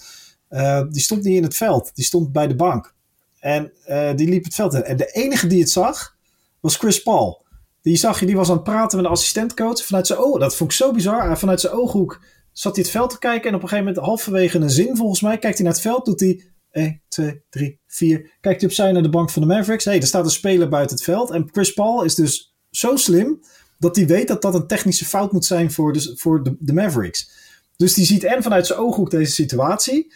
[0.92, 2.96] die stond niet in het veld, die stond bij de bank.
[3.40, 3.72] En
[4.16, 4.84] die liep het veld in.
[4.84, 6.16] En de enige die het zag,
[6.60, 7.46] was Chris Paul.
[7.82, 10.40] Die zag je, die was aan het praten met de assistentcoach vanuit zijn oog.
[10.40, 11.38] Dat vond ik zo bizar.
[11.38, 12.22] Vanuit zijn ooghoek
[12.58, 13.50] zat hij het veld te kijken.
[13.50, 16.06] En op een gegeven moment, halverwege een zin volgens mij, kijkt hij naar het veld.
[16.06, 18.32] Doet hij 1, 2, 3, 4.
[18.42, 19.86] Kijkt hij opzij naar de bank van de Mavericks.
[19.86, 21.30] Hé, hey, er staat een speler buiten het veld.
[21.30, 23.40] En Chris Paul is dus zo slim
[23.80, 26.74] dat hij weet dat dat een technische fout moet zijn voor de, voor de, de
[26.74, 27.30] Mavericks.
[27.76, 30.14] Dus die ziet en vanuit zijn ooghoek deze situatie.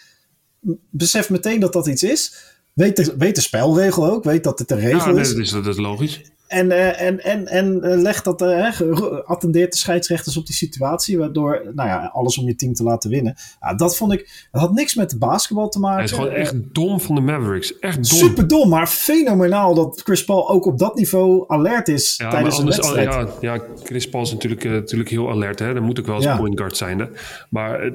[0.89, 2.35] Beseft meteen dat dat iets is.
[2.73, 4.23] Weet de, weet de spelregel ook.
[4.23, 5.29] Weet dat het een regel ja, is.
[5.29, 5.49] Dat is.
[5.49, 6.21] Dat is logisch.
[6.51, 8.81] En, uh, en, en, en uh, legt dat, uh,
[9.25, 13.09] attendeert de scheidsrechters op die situatie, waardoor, nou ja, alles om je team te laten
[13.09, 13.35] winnen.
[13.59, 15.95] Ja, dat vond ik, dat had niks met de basketbal te maken.
[15.95, 17.79] Hij is gewoon echt dom van de Mavericks.
[17.79, 18.19] Echt dom.
[18.19, 22.57] Super dom, maar fenomenaal dat Chris Paul ook op dat niveau alert is ja, tijdens
[22.57, 23.07] de wedstrijd.
[23.07, 25.73] Al, ja, ja, Chris Paul is natuurlijk, natuurlijk heel alert, hè.
[25.73, 26.37] Dan moet ook wel eens ja.
[26.37, 27.05] point guard zijn, hè.
[27.49, 27.91] Maar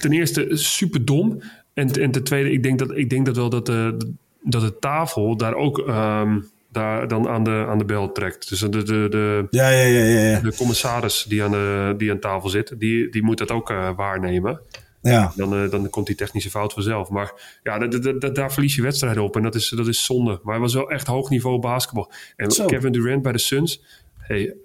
[0.00, 1.42] ten eerste super dom.
[1.74, 3.96] En, en ten tweede, ik denk dat, ik denk dat wel dat de,
[4.42, 5.78] dat de tafel daar ook...
[5.78, 8.48] Um, daar dan aan de, aan de bel trekt.
[8.48, 10.40] Dus de, de, de, ja, ja, ja, ja, ja.
[10.40, 13.90] de commissaris die aan, de, die aan tafel zit, die, die moet dat ook uh,
[13.96, 14.60] waarnemen.
[15.02, 15.32] Ja.
[15.36, 17.08] Dan, uh, dan komt die technische fout vanzelf.
[17.08, 17.78] Maar ja,
[18.32, 20.40] daar verlies je wedstrijden op en dat is, dat is zonde.
[20.42, 22.12] Maar het was wel echt hoog niveau basketbal.
[22.36, 22.66] En Zo.
[22.66, 23.82] Kevin Durant bij de Suns,
[24.18, 24.56] hey,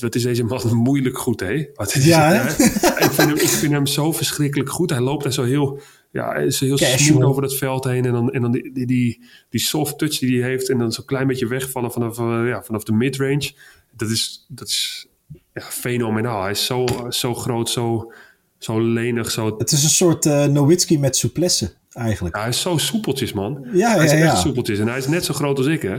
[0.00, 1.66] wat is deze man moeilijk goed, hè?
[1.74, 2.64] Wat is ja, het, hè?
[3.04, 4.90] ik, vind hem, ik vind hem zo verschrikkelijk goed.
[4.90, 5.80] Hij loopt daar zo heel
[6.12, 8.04] ja, hij is heel smooth over dat veld heen.
[8.04, 9.20] En dan, en dan die, die,
[9.50, 10.68] die soft touch die hij heeft.
[10.68, 13.52] En dan zo'n klein beetje wegvallen vanaf, uh, ja, vanaf de midrange.
[13.96, 15.06] Dat is, dat is
[15.54, 16.42] ja, fenomenaal.
[16.42, 18.12] Hij is zo, zo groot, zo,
[18.58, 19.30] zo lenig.
[19.30, 19.54] Zo...
[19.58, 22.34] Het is een soort uh, Nowitzki met souplesse eigenlijk.
[22.34, 23.66] Ja, hij is zo soepeltjes, man.
[23.72, 24.78] Ja, hij is ja, echt soepeltjes.
[24.78, 25.96] En hij is net zo groot als ik, hè.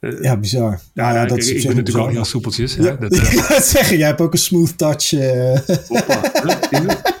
[0.00, 0.80] Uh, ja, bizar.
[0.94, 2.76] Ja, ja, dat kijk, is ik ben natuurlijk ook heel soepeltjes.
[2.76, 2.98] Hè?
[2.98, 5.10] Dat, ik het zeggen, jij hebt ook een smooth touch.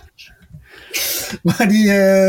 [1.42, 2.28] Maar die, uh,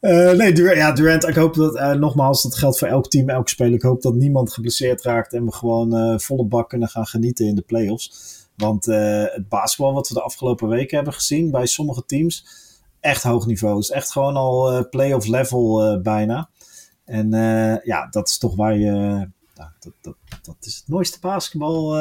[0.00, 3.48] uh, nee, Durant, ja, ik hoop dat, uh, nogmaals, dat geldt voor elk team, elk
[3.48, 3.74] speler.
[3.74, 7.54] Ik hoop dat niemand geblesseerd raakt en we gewoon volle bak kunnen gaan genieten in
[7.54, 8.34] de playoffs.
[8.56, 12.46] Want het basketbal wat we de afgelopen weken hebben gezien bij sommige teams,
[13.00, 13.78] echt hoog niveau.
[13.78, 16.48] Is echt gewoon al playoff level bijna.
[17.04, 17.30] En
[17.84, 21.96] ja, dat is toch waar je, dat, dat, dat is het mooiste basketbal,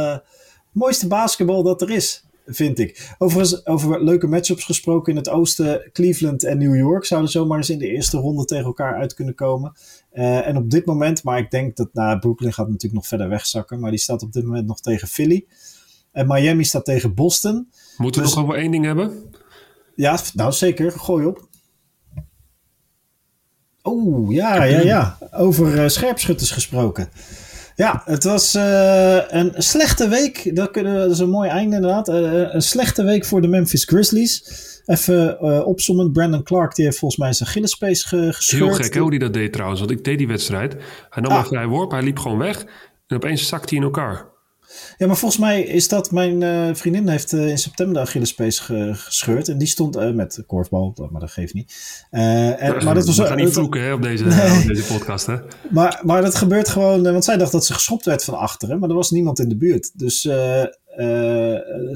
[0.71, 3.15] mooiste basketbal dat er is vind ik.
[3.17, 7.69] Overigens, over leuke matchups gesproken in het oosten, Cleveland en New York zouden zomaar eens
[7.69, 9.73] in de eerste ronde tegen elkaar uit kunnen komen.
[10.13, 13.29] Uh, en op dit moment, maar ik denk dat nou, Brooklyn gaat natuurlijk nog verder
[13.29, 15.45] wegzakken, maar die staat op dit moment nog tegen Philly.
[16.11, 17.69] En Miami staat tegen Boston.
[17.97, 19.31] Moeten we dus, nog over één ding hebben?
[19.95, 20.91] Ja, nou zeker.
[20.91, 21.47] Gooi op.
[23.81, 25.17] Oh, ja, ja, ja.
[25.31, 27.09] Over uh, scherpschutters gesproken.
[27.75, 30.55] Ja, het was uh, een slechte week.
[30.55, 32.09] Dat, kunnen, dat is een mooi einde inderdaad.
[32.09, 34.43] Uh, een slechte week voor de Memphis Grizzlies.
[34.85, 36.13] Even uh, opzommend.
[36.13, 38.63] Brandon Clark die heeft volgens mij zijn Gillespace ge gescheurd.
[38.63, 39.79] Heel gek hè, hoe hij dat deed trouwens.
[39.79, 40.75] Want ik deed die wedstrijd.
[41.09, 41.37] Hij nam ah.
[41.37, 41.91] een vrij worp.
[41.91, 42.65] Hij liep gewoon weg.
[43.07, 44.33] En opeens zakte hij in elkaar.
[44.97, 48.59] Ja, maar volgens mij is dat mijn uh, vriendin heeft uh, in september de Achillespees
[48.59, 49.47] ge gescheurd.
[49.47, 51.73] En die stond uh, met korfbal, maar dat geeft niet.
[52.09, 54.61] en, maar dat was, We gaan niet vloeken hè, op, deze, nee.
[54.61, 55.25] op deze podcast.
[55.25, 55.37] Hè?
[55.71, 58.79] Maar, maar dat gebeurt gewoon, want zij dacht dat ze geschopt werd van achteren.
[58.79, 59.99] Maar er was niemand in de buurt.
[59.99, 60.29] Dus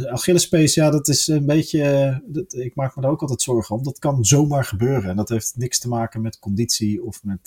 [0.09, 2.21] Achillespees, ja, dat is een beetje...
[2.25, 3.83] Dat, ik maak me daar ook altijd zorgen om.
[3.83, 5.09] Dat kan zomaar gebeuren.
[5.09, 7.45] En dat heeft niks te maken met conditie of met...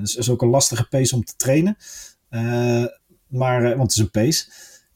[0.00, 1.76] dus het is ook een lastige pace om te trainen.
[3.34, 4.44] Maar, want het is een pace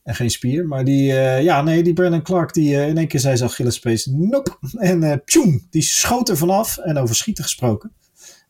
[0.08, 0.66] en geen spier.
[0.66, 3.44] Maar die, uh, ja, nee, die Brandon Clark, die uh, in één keer zei ze
[3.44, 4.56] Achillespees, nope.
[4.78, 6.78] En uh, die schoot er vanaf.
[6.78, 7.92] En over schieten gesproken.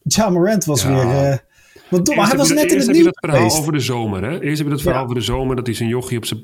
[0.02, 0.88] Ja Morant was ja.
[0.88, 1.44] weer...
[1.90, 3.06] wat dom, maar hij was net in het nieuws.
[3.06, 4.40] het verhaal over de zomer, hè?
[4.40, 5.04] Eerst heb je het verhaal ja.
[5.04, 6.40] over de zomer, dat hij zijn jochie op zijn...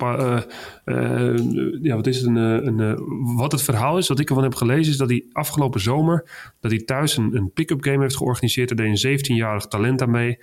[1.83, 2.27] ja, wat is het?
[2.27, 2.99] Een, een,
[3.37, 6.31] wat het verhaal is, wat ik ervan heb gelezen, is dat hij afgelopen zomer,
[6.61, 8.69] dat hij thuis een, een pick-up game heeft georganiseerd.
[8.69, 10.39] Daar deed een 17-jarig talent aan mee.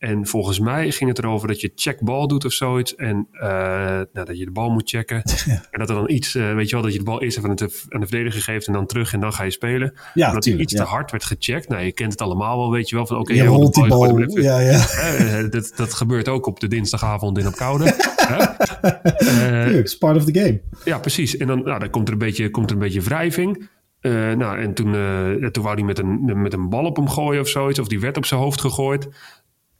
[0.00, 2.94] En volgens mij ging het erover dat je checkbal doet of zoiets.
[2.94, 5.22] En uh, nou, dat je de bal moet checken.
[5.70, 7.50] En dat er dan iets, uh, weet je wel, dat je de bal eerst even
[7.50, 9.94] aan de, aan de verdediger geeft en dan terug en dan ga je spelen.
[10.14, 10.84] Ja, dat iets ja.
[10.84, 11.68] te hard werd gecheckt.
[11.68, 13.06] Nou, je kent het allemaal wel, weet je wel.
[13.06, 14.42] Van oké, Je je rolt die bal, even.
[14.42, 14.86] Ja, ja.
[15.10, 17.84] Eh, dat, dat gebeurt ook op de dinsdagavond in op koude.
[19.18, 20.60] Eh, it's part of the game.
[20.84, 21.36] ja, precies.
[21.36, 23.68] En dan, nou, dan komt, er een beetje, komt er een beetje wrijving.
[24.00, 27.08] Eh, nou, en toen, eh, toen wou hij met een, met een bal op hem
[27.08, 27.78] gooien of zoiets.
[27.78, 29.08] Of die werd op zijn hoofd gegooid.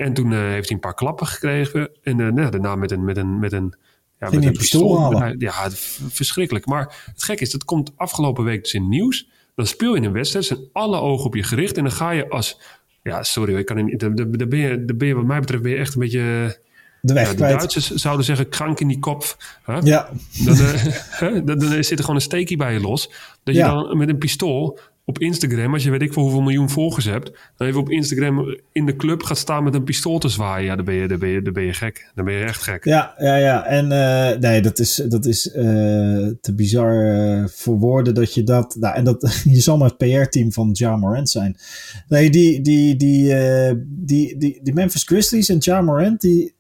[0.01, 1.91] En toen eh, heeft hij een paar klappen gekregen.
[2.03, 3.75] En eh, nou, daarna met een, met een, met een,
[4.19, 5.23] ja, met een pistool?
[5.39, 5.71] Ja,
[6.09, 6.67] verschrikkelijk.
[6.67, 9.29] Maar het gekke is, dat komt afgelopen week dus in het nieuws.
[9.55, 11.77] Dan speel je een wedstrijd, zijn alle ogen op je gericht.
[11.77, 12.61] En dan ga je als...
[13.03, 14.01] Ja, sorry, ik kan niet...
[14.01, 16.59] Dan ben je, ben je, wat mij betreft, ben je echt een beetje...
[17.01, 17.39] De weg Ja, de.
[17.39, 19.37] Duitsers zouden zeggen, krank in die kop.
[19.63, 19.79] Hè?
[19.79, 20.11] Ja,
[20.45, 20.85] Dan, eh,
[21.45, 23.11] dan, dan zit er gewoon een steekje bij je los.
[23.43, 24.79] Dat je dan met een pistool
[25.11, 28.59] op Instagram, als je weet ik voor hoeveel miljoen volgers hebt, dan even op Instagram
[28.73, 30.67] in de club gaat staan met een pistool te zwaaien.
[30.67, 32.11] Ja, dan ben je, dan ben je, dan ben je gek.
[32.15, 32.85] Dan ben je echt gek.
[32.85, 33.67] ja, ja, ja.
[33.67, 35.65] En eh, nee, dat is, dat is eh,
[36.41, 38.77] te bizar eh, voor woorden dat je dat...
[38.81, 41.57] Nou, en dat, je zal maar het PR-team van Ja Morant zijn.
[42.09, 46.55] Nee, die, die, die, eh, die, die, die Memphis Grizzlies en Ja Morant, die...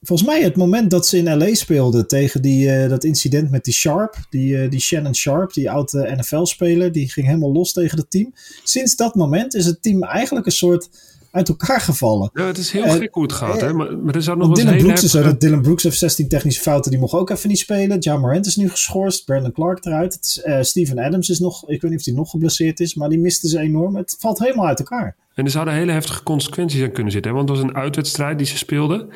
[0.00, 3.64] volgens mij het moment dat ze in LA speelden tegen die, eh, dat incident met
[3.64, 7.98] die Sharp, die, eh, die Shannon Sharp, die oude NFL-speler, die ging helemaal los tegen
[7.98, 8.32] het team.
[8.64, 10.88] Sinds dat moment is het team eigenlijk een soort
[11.30, 12.30] uit elkaar gevallen.
[12.32, 13.60] Ja, het is heel Eh, gek hoe het gaat.
[13.60, 13.72] hè?
[13.72, 16.90] Maar, maar er zou nog Dylan Brooks is Dylan Brooks heeft 16 technische fouten.
[16.90, 17.96] Die mocht ook even niet spelen.
[18.00, 19.24] Ja Morant is nu geschorst.
[19.24, 20.14] Brandon Clark eruit.
[20.14, 21.68] Het is, Steven Adams is nog...
[21.68, 22.94] Ik weet niet of hij nog geblesseerd is.
[22.94, 23.96] Maar die miste ze enorm.
[23.96, 25.16] Het valt helemaal uit elkaar.
[25.34, 27.30] En er zouden hele heftige consequenties aan kunnen zitten.
[27.30, 27.36] Hè?
[27.36, 29.08] Want het was een uitwedstrijd die ze speelden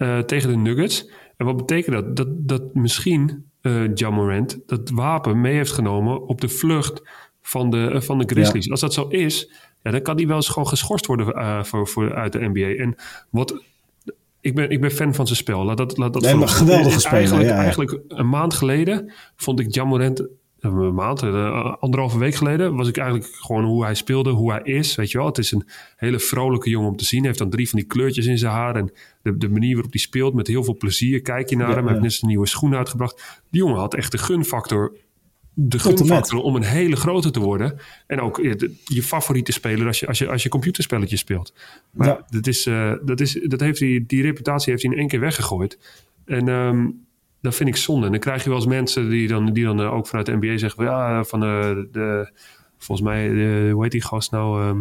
[0.00, 1.10] eh, tegen de Nuggets.
[1.36, 2.16] En wat betekent dat?
[2.16, 7.02] Dat, dat misschien eh Ja Morant dat wapen mee heeft genomen op de vlucht
[7.42, 8.70] van de, eh, van de Grizzlies.
[8.70, 9.50] Als dat zo is,
[9.82, 12.82] ja, dan kan die wel eens gewoon geschorst worden eh, voor, voor, uit de NBA.
[12.82, 12.94] En
[13.30, 13.62] wat...
[14.40, 15.64] Ik ben, ik ben fan van zijn spel.
[15.64, 17.60] Laat dat, laat dat Nee, maar geweldige speler, Eigenlijk, ja, ja.
[17.60, 20.26] eigenlijk een maand geleden vond ik Jamorant...
[20.60, 22.76] Een maand, eh, anderhalve week geleden...
[22.76, 24.94] was ik eigenlijk gewoon hoe hij speelde, hoe hij is.
[24.94, 25.64] Weet je wel, het is een
[25.96, 27.18] hele vrolijke jongen om te zien.
[27.18, 28.76] Hij heeft dan drie van die kleurtjes in zijn haar.
[28.76, 28.92] En
[29.22, 31.20] de, de manier waarop hij speelt, met heel veel plezier.
[31.22, 33.42] Kijk je naar Ja, hem, hij heeft net zijn nieuwe schoenen uitgebracht.
[33.50, 34.96] Die jongen had echt de gunfactor...
[35.54, 37.78] De gunfactor om een hele grote te worden.
[38.06, 41.52] En ook eh, je favoriete speler als je, als je, als je computerspelletjes speelt.
[41.90, 42.24] Maar Ja.
[42.30, 45.20] dat, is, eh, dat, is, dat heeft hij, die reputatie heeft hij in één keer
[45.20, 45.78] weggegooid.
[46.24, 46.86] En ehm,
[47.40, 48.06] dat vind ik zonde.
[48.06, 50.36] En dan krijg je wel eens mensen die dan, die dan eh, ook vanuit de
[50.36, 50.84] NBA zeggen...
[50.84, 52.32] van, Ja, van eh, de,
[52.78, 54.62] volgens mij, de, hoe heet die gast nou?
[54.62, 54.80] ehm,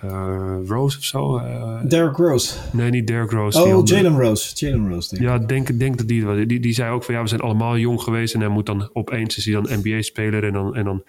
[0.00, 1.36] eh, Rose of zo?
[1.36, 2.56] Eh, Derrick Rose.
[2.72, 3.62] nee, niet Derrick Rose.
[3.62, 3.86] Oh.
[3.86, 4.66] Jalen Rose.
[4.66, 5.28] Jalen Rose, denk ik.
[5.28, 6.60] Ja, denk, denk dat die, die.
[6.60, 8.34] Die zei ook van ja, we zijn allemaal jong geweest.
[8.34, 10.44] En hij moet dan opeens is hij dan NBA-speler.
[10.44, 11.04] En dan, en dan,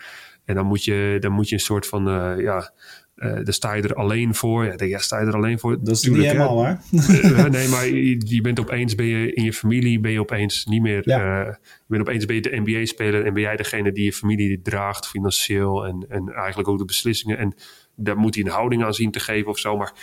[0.46, 2.72] en dan, moet je, dan moet je een soort van eh, ja.
[3.16, 4.84] Eh dan sta je er alleen voor.
[4.86, 5.78] Ja, sta je er alleen voor?
[5.84, 6.82] Dat is Tuurlijk, niet helemaal waar.
[7.22, 10.66] Eh, nee, maar je, je bent opeens ben je in je familie ben je opeens
[10.66, 11.02] niet meer.
[11.10, 11.46] Ja.
[11.46, 14.62] eh, je bent opeens ben je de NBA-speler en ben jij degene die je familie
[14.62, 17.38] draagt financieel en, en eigenlijk ook de beslissingen.
[17.38, 17.54] En
[17.96, 19.78] daar moet hij een houding aan zien te geven of zo.
[19.78, 19.94] Maar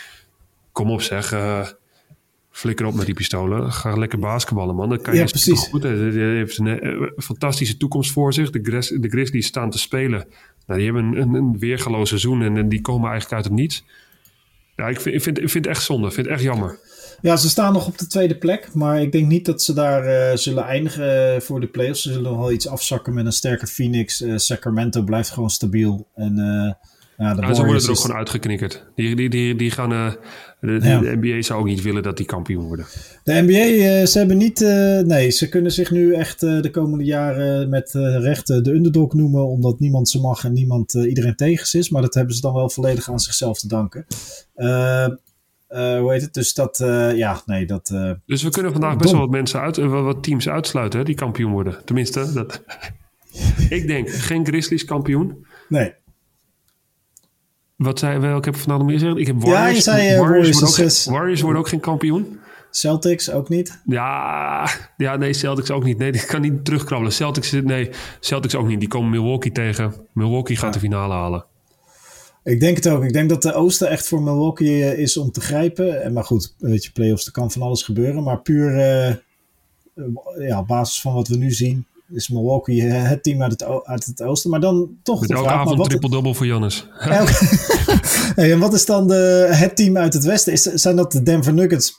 [0.71, 1.31] kom op, zeg.
[1.31, 1.67] eh,
[2.51, 3.71] flikker op met die pistolen.
[3.71, 4.89] Ga lekker basketballen, man.
[4.89, 5.67] Dan kan je Ja, precies.
[5.67, 8.49] Goed, hij heeft een eh, fantastische toekomst voor zich.
[8.49, 10.27] De, Grizz, de Grizzlies staan te spelen.
[10.67, 13.83] Nou, die hebben een, een, weergaloos seizoen en, die komen eigenlijk uit het niets.
[14.75, 16.07] Ja, ik vind, ik vind, ik vind het echt zonde.
[16.07, 16.79] Ik vind het echt jammer.
[17.21, 18.73] Ja, ze staan nog op de tweede plek.
[18.73, 22.01] Maar ik denk niet dat ze daar eh, zullen eindigen eh, voor de playoffs.
[22.01, 24.21] Ze zullen nog wel iets afzakken met een sterke Phoenix.
[24.21, 26.07] Eh, Sacramento blijft gewoon stabiel.
[26.15, 26.77] En
[27.23, 28.85] ja, de ze worden er ook gewoon uitgeknikkerd.
[28.95, 30.11] Die, die, die, die gaan, eh,
[30.61, 30.99] de, Ja.
[30.99, 32.85] de NBA zou ook niet willen dat die kampioen worden.
[33.23, 33.53] De NBA,
[33.99, 34.61] eh, ze hebben niet.
[34.61, 39.47] eh, nee, ze kunnen zich nu echt de komende jaren met rechten de underdog noemen.
[39.47, 41.89] Omdat niemand ze mag en niemand, iedereen tegen ze is.
[41.89, 44.05] Maar dat hebben ze dan wel volledig aan zichzelf te danken.
[45.67, 46.33] Hoe heet het?
[46.33, 46.77] Dus dat,
[47.15, 47.93] ja, nee, dat.
[48.25, 51.51] Dus we kunnen vandaag best wel wat mensen uit, wat teams uitsluiten hè, die kampioen
[51.51, 51.77] worden.
[51.85, 52.63] Tenminste, dat.
[53.69, 55.45] ik denk geen Grizzlies kampioen.
[55.69, 55.93] nee.
[57.75, 58.37] Wat zei wel?
[58.37, 59.17] Ik heb vanavond meer gezegd.
[59.17, 59.75] Ik heb Ja, Warriors.
[59.75, 61.13] je zei, eh, Warriors worden ook, geen-.
[61.13, 62.39] Warriors worden ook geen kampioen.
[62.71, 63.81] Celtics ook niet.
[63.85, 65.97] Ja, ja, nee, Celtics ook niet.
[65.97, 67.13] Nee, die kan niet terugkrabbelen.
[67.13, 68.79] Celtics, nee, Celtics ook niet.
[68.79, 69.93] Die komen Milwaukee tegen.
[70.13, 71.45] Milwaukee gaat de finale halen.
[72.43, 73.03] Ik denk het ook.
[73.03, 76.03] Ik denk dat de Oosten echt voor Milwaukee eh, is om te grijpen.
[76.03, 78.23] En maar goed, weet je, playoffs, er kan van alles gebeuren.
[78.23, 79.15] Maar puur eh,
[80.47, 83.63] ja, op basis van wat we nu zien, is Milwaukee eh, het team uit het,
[83.65, 84.49] o- uit het Oosten.
[84.49, 86.87] Maar dan toch Met de elke vraag, maar avond wat, triple-double voor Jannes.
[88.35, 90.53] hey, en wat is dan de, het team uit het Westen?
[90.53, 91.95] Is, zijn dat de Denver Nuggets?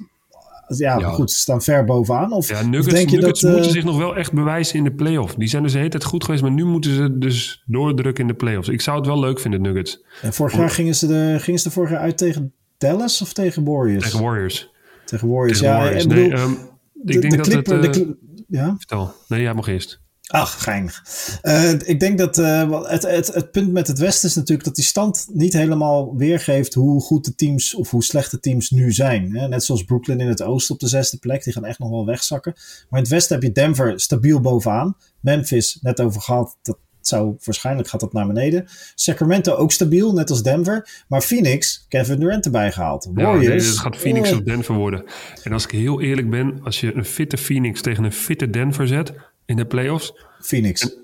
[0.68, 1.11] Ja, Ja.
[1.11, 2.33] goed, ze staan ver bovenaan.
[2.33, 3.50] Of, Ja, of Nuggets, denk je Nuggets dat...
[3.50, 5.35] eh, moeten zich nog wel echt bewijzen in de playoff.
[5.35, 8.29] Die zijn dus de hele tijd goed geweest, maar nu moeten ze dus doordrukken in
[8.29, 8.68] de playoffs.
[8.68, 10.03] Ik zou het wel leuk vinden, Nuggets.
[10.22, 13.64] en vorig jaar gingen ze, de, gingen ze vorig jaar uit tegen Dallas of tegen
[13.64, 14.05] Warriors?
[14.05, 14.70] Tegen Warriors.
[15.05, 15.81] Tegen Warriors, Tegen ja.
[15.83, 16.07] Warriors.
[16.07, 16.59] bedoel, nee, ehm, ik
[16.92, 17.96] de, denk de dat Clipper, het...
[18.00, 18.07] eh,
[18.48, 18.74] ja?
[18.79, 19.12] vertel.
[19.29, 20.00] Nee, jij mag eerst.
[20.26, 21.02] Ach, geinig.
[21.42, 24.74] Eh, ik denk dat eh, het, het, het punt met het Westen is natuurlijk dat
[24.74, 28.92] die stand niet helemaal weergeeft hoe goed de teams of hoe slecht de teams nu
[28.92, 29.37] zijn.
[29.37, 29.48] Hè?
[29.48, 32.06] Net zoals Brooklyn in het oosten op de zesde plek, die gaan echt nog wel
[32.06, 32.52] wegzakken.
[32.54, 34.96] Maar in het Westen heb je Denver stabiel bovenaan.
[35.20, 38.66] Memphis, net over gehad, dat zou waarschijnlijk gaat dat naar beneden.
[38.94, 41.04] Sacramento ook stabiel, net als Denver.
[41.08, 43.10] Maar Phoenix, Kevin Durant erbij gehaald.
[43.14, 43.46] Ja, Warriors.
[43.46, 45.04] nee, dit gaat Phoenix eh, of Denver worden.
[45.42, 48.88] En als ik heel eerlijk ben, als je een fitte Phoenix tegen een fitte Denver
[48.88, 49.12] zet
[49.46, 50.96] in de playoffs, Phoenix,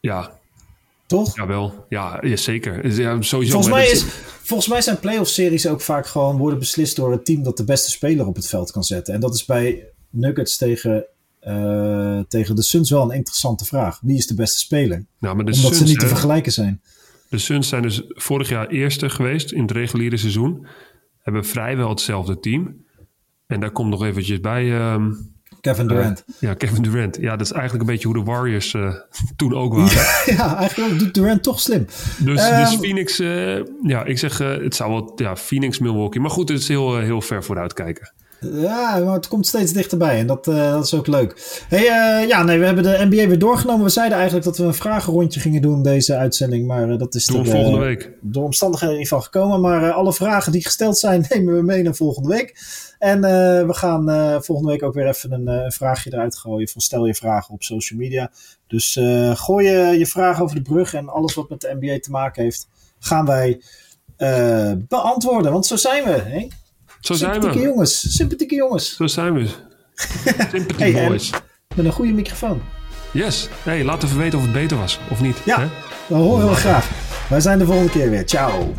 [0.00, 0.38] ja,
[1.06, 1.36] toch?
[1.36, 1.86] jawel.
[1.88, 3.00] Ja, ja zeker.
[3.00, 3.52] Ja, sowieso.
[3.52, 4.04] Volgens mij, is,
[4.42, 7.64] volgens mij zijn playoff series ook vaak gewoon worden beslist door het team dat de
[7.64, 9.14] beste speler op het veld kan zetten.
[9.14, 11.06] En dat is bij Nuggets tegen,
[11.40, 13.98] eh, tegen de Suns wel een interessante vraag.
[14.02, 15.04] Wie is de beste speler?
[15.18, 16.82] Nou, maar de Omdat ze Suns, niet te vergelijken zijn.
[17.28, 20.66] De Suns zijn dus vorig jaar eerste geweest in het reguliere seizoen.
[21.22, 22.84] Hebben vrijwel hetzelfde team.
[23.46, 25.12] En daar komt nog eventjes bij ehm,
[25.64, 26.24] Kevin Durant.
[26.38, 27.16] ja, Kevin Durant.
[27.20, 28.94] Ja, dat is eigenlijk een beetje hoe de Warriors eh,
[29.36, 30.34] toen ook waren.
[30.36, 31.86] ja, eigenlijk doet Durant toch slim.
[32.18, 36.20] Dus, Ehm, dus Phoenix, eh, ja, ik zeg, eh, het zou wel, ja, Phoenix, Milwaukee.
[36.20, 38.12] Maar goed, het is heel, eh, heel ver vooruit kijken.
[38.52, 41.62] Ja, maar het komt steeds dichterbij en dat, eh, dat is ook leuk.
[41.68, 43.84] Hey, eh, ja, nee, we hebben de NBA weer doorgenomen.
[43.84, 47.28] We zeiden eigenlijk dat we een vragenrondje gingen doen deze uitzending, maar eh, dat is
[47.28, 48.10] er, eh, volgende week.
[48.20, 49.60] door omstandigheden niet van gekomen.
[49.60, 52.56] Maar alle vragen die gesteld zijn, nemen we mee naar volgende week.
[52.98, 53.20] En
[53.66, 54.04] we gaan
[54.42, 56.68] volgende week ook weer even een vraagje eruit gooien.
[56.68, 58.30] Van stel je vragen op social media.
[58.66, 59.00] Dus
[59.34, 62.42] gooi je, je vragen over de brug en alles wat met de NBA te maken
[62.42, 63.60] heeft, gaan wij
[64.88, 65.52] beantwoorden.
[65.52, 66.10] Want zo zijn we.
[66.10, 66.48] Hè?
[67.04, 67.70] Zo zijn Sympathieke we.
[67.72, 68.16] jongens.
[68.16, 68.96] Sympathieke jongens.
[68.96, 69.46] Zo zijn we.
[70.50, 71.30] Sympathy Hey, boys.
[71.76, 72.62] Met een goede microfoon.
[73.12, 73.48] Yes.
[73.62, 75.36] Hey, laat even weten of het beter was of niet.
[75.44, 75.60] Ja.
[75.60, 75.66] hè?
[76.08, 76.88] Dat horen we graag.
[77.28, 78.24] Wij zijn de volgende keer weer.
[78.26, 78.74] Ciao.